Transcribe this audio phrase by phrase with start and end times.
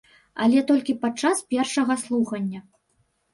[0.45, 2.59] Але толькі падчас першага слухання.